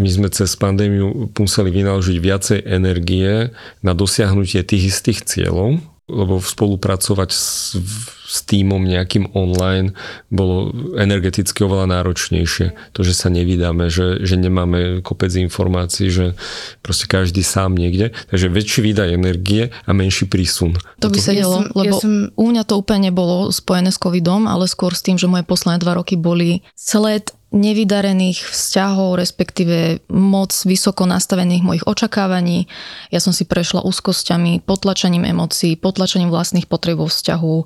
[0.00, 3.52] my sme cez pandémiu museli vynaložiť viacej energie
[3.84, 5.78] na dosiahnutie tých istých cieľov,
[6.10, 7.78] lebo spolupracovať s,
[8.26, 9.94] s týmom nejakým online
[10.28, 12.94] bolo energeticky oveľa náročnejšie.
[12.94, 16.34] To, že sa nevydáme, že, že nemáme kopec informácií, že
[16.82, 18.10] proste každý sám niekde.
[18.28, 20.74] Takže väčší výdaj energie a menší prísun.
[20.98, 22.12] To by sa delo, ja lebo ja som...
[22.34, 25.78] u mňa to úplne nebolo spojené s covidom, ale skôr s tým, že moje posledné
[25.78, 32.70] dva roky boli sled nevydarených vzťahov, respektíve moc vysoko nastavených mojich očakávaní.
[33.10, 37.56] Ja som si prešla úzkosťami, potlačením emócií, potlačením vlastných potreb vo vzťahu,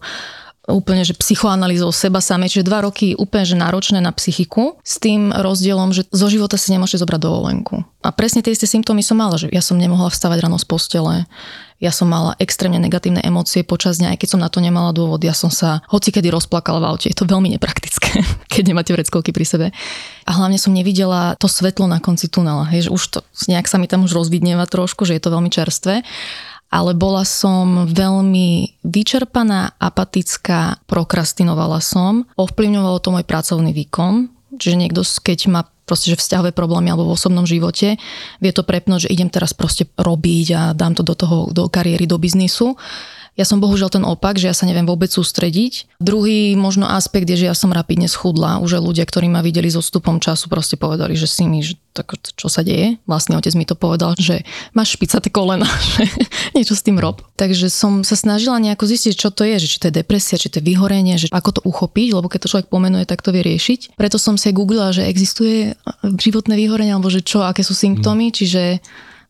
[0.65, 5.29] úplne, že psychoanalýzou seba samej, čiže dva roky úplne, že náročné na psychiku, s tým
[5.29, 7.85] rozdielom, že zo života si nemôžete zobrať dovolenku.
[8.01, 11.29] A presne tie isté symptómy som mala, že ja som nemohla vstávať ráno z postele,
[11.85, 15.21] ja som mala extrémne negatívne emócie počas dňa, aj keď som na to nemala dôvod.
[15.21, 17.07] Ja som sa hoci kedy rozplakala v aute.
[17.13, 19.67] Je to veľmi nepraktické, keď nemáte vreckovky pri sebe.
[20.25, 22.65] A hlavne som nevidela to svetlo na konci tunela.
[22.73, 23.19] Hej, že už to
[23.53, 26.01] nejak sa mi tam už rozvidnieva trošku, že je to veľmi čerstvé
[26.75, 34.27] ale bola som veľmi vyčerpaná, apatická, prokrastinovala som, ovplyvňovalo to môj pracovný výkon,
[34.59, 38.01] čiže niekto, keď má proste, že vzťahové problémy alebo v osobnom živote,
[38.41, 42.09] vie to prepnúť, že idem teraz proste robiť a dám to do toho, do kariéry,
[42.09, 42.77] do biznisu.
[43.35, 45.91] Ja som bohužiaľ ten opak, že ja sa neviem vôbec sústrediť.
[45.99, 48.63] Druhý možno aspekt je, že ja som rapidne schudla.
[48.63, 52.15] Už ľudia, ktorí ma videli s odstupom času, proste povedali, že si mi, že tak,
[52.19, 52.99] čo sa deje.
[53.11, 55.67] Vlastne otec mi to povedal, že máš špicaté kolena,
[55.99, 56.07] že
[56.55, 57.27] niečo s tým rob.
[57.35, 60.51] Takže som sa snažila nejako zistiť, čo to je, že či to je depresia, či
[60.51, 63.43] to je vyhorenie, že ako to uchopiť, lebo keď to človek pomenuje, tak to vie
[63.43, 63.99] riešiť.
[63.99, 68.79] Preto som si googlila, že existuje životné vyhorenie, alebo že čo, aké sú symptómy, čiže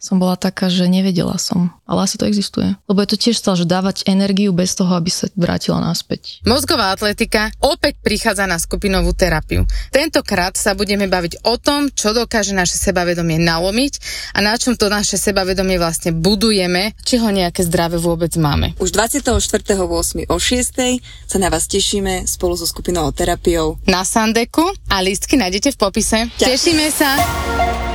[0.04, 1.72] som bola taká, že nevedela som.
[1.88, 2.76] Ale asi to existuje.
[2.84, 6.44] Lebo je to tiež stále, že dávať energiu bez toho, aby sa vrátila naspäť.
[6.44, 9.64] Mozgová atletika opäť prichádza na skupinovú terapiu.
[9.88, 13.92] Tentokrát sa budeme baviť o tom, čo dokáže naše sebavedomie nalomiť
[14.36, 18.76] a na čom to naše sebavedomie vlastne budujeme, či ho nejaké zdravé vôbec máme.
[18.76, 20.28] Už 24.8.
[20.28, 21.32] o 6.
[21.32, 26.18] sa na vás tešíme spolu so skupinovou terapiou na Sandeku a lístky nájdete v popise.
[26.36, 26.50] Ďakujem.
[26.52, 27.93] Tešíme sa!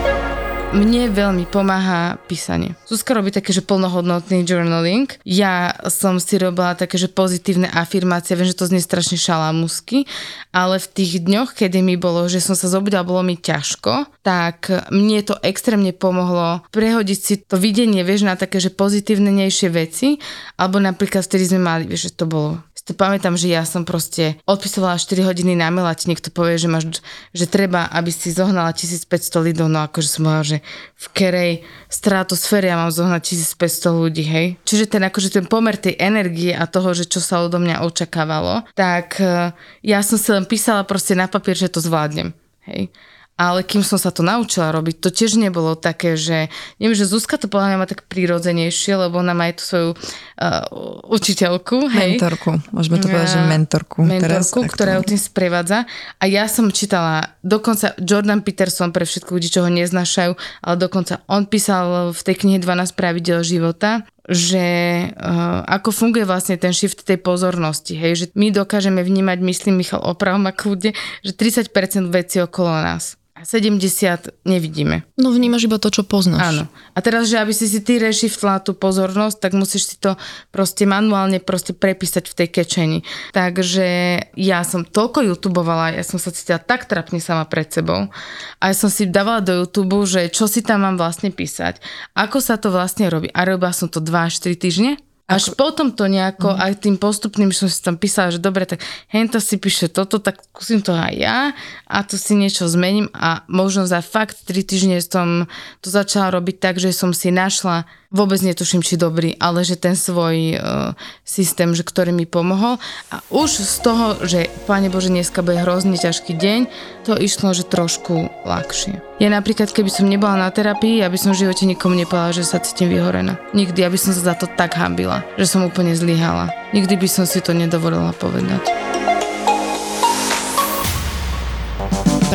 [0.70, 2.78] Mne veľmi pomáha písanie.
[2.86, 5.10] Zuzka robí také, že plnohodnotný journaling.
[5.26, 8.38] Ja som si robila také, že pozitívne afirmácie.
[8.38, 10.06] Viem, že to znie strašne šalamusky,
[10.54, 14.70] ale v tých dňoch, kedy mi bolo, že som sa zobudila, bolo mi ťažko, tak
[14.94, 20.22] mne to extrémne pomohlo prehodiť si to videnie, vieš, na také, že pozitívnejšie veci.
[20.54, 24.40] Alebo napríklad vtedy sme mali, vieš, že to bolo to pamätám, že ja som proste
[24.48, 27.04] odpisovala 4 hodiny na ti niekto povie, že, máš,
[27.36, 29.10] že treba, aby si zohnala 1500
[29.46, 30.58] lidov, no akože som povedala, že
[30.96, 31.54] v kerej
[31.92, 33.22] stratosfére ja mám zohnať
[33.56, 34.48] 1500 ľudí, hej.
[34.64, 38.68] Čiže ten akože ten pomer tej energie a toho, že čo sa odo mňa očakávalo,
[38.74, 39.52] tak eh,
[39.84, 42.32] ja som si len písala proste na papier, že to zvládnem,
[42.70, 42.92] hej
[43.40, 47.40] ale kým som sa to naučila robiť, to tiež nebolo také, že neviem, že Zuzka
[47.40, 50.68] to podľa mňa má tak prirodzenejšie, lebo ona má aj tú svoju uh,
[51.08, 51.88] učiteľku.
[51.88, 52.20] Hej.
[52.20, 54.04] Mentorku, môžeme to povedať, že mentorku.
[54.04, 55.88] Mentorku, teraz, ktorá ju tým sprevádza.
[56.20, 60.36] A ja som čítala, dokonca Jordan Peterson pre všetkých ľudí, čo ho neznášajú,
[60.68, 64.68] ale dokonca on písal v tej knihe 12 pravidel života, že
[65.16, 70.04] uh, ako funguje vlastne ten shift tej pozornosti, hej, že my dokážeme vnímať, myslím Michal,
[70.04, 71.72] opravom a kľude, že 30%
[72.14, 75.08] vecí okolo nás a 70 nevidíme.
[75.16, 76.44] No vnímaš iba to, čo poznáš.
[76.44, 76.64] Áno.
[76.92, 80.20] A teraz, že aby si si ty rešiftla tú pozornosť, tak musíš si to
[80.52, 83.00] proste manuálne proste prepísať v tej kečeni.
[83.32, 83.88] Takže
[84.36, 88.12] ja som toľko youtubovala, ja som sa cítila tak trapne sama pred sebou
[88.60, 91.80] a ja som si dávala do YouTube, že čo si tam mám vlastne písať,
[92.20, 93.32] ako sa to vlastne robí.
[93.32, 94.92] A robila som to 2-4 týždne
[95.30, 95.62] až Ako...
[95.62, 96.58] potom to nejako, mm.
[96.58, 98.82] aj tým postupným som si tam písala, že dobre, tak
[99.14, 101.54] hento si píše toto, tak skúsim to aj ja
[101.86, 105.46] a tu si niečo zmením a možno za fakt 3 týždne som
[105.86, 109.94] to začala robiť tak, že som si našla vôbec netuším, či dobrý, ale že ten
[109.94, 112.82] svoj uh, systém, že ktorý mi pomohol.
[113.14, 116.60] A už z toho, že Pane Bože, dneska bude hrozne ťažký deň,
[117.06, 119.22] to išlo, že trošku ľahšie.
[119.22, 122.58] Ja napríklad, keby som nebola na terapii, aby som v živote nikomu nepovedala, že sa
[122.58, 123.38] cítim vyhorená.
[123.54, 126.50] Nikdy, aby som sa za to tak hambila, že som úplne zlyhala.
[126.74, 128.89] Nikdy by som si to nedovolila povedať.